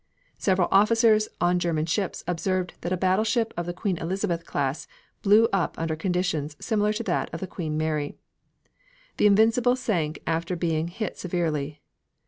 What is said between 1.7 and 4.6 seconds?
ships observed that a battleship of the Queen Elizabeth